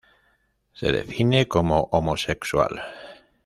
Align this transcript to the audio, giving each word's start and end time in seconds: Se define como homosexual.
Se 0.73 0.91
define 0.91 1.47
como 1.47 1.87
homosexual. 1.91 2.81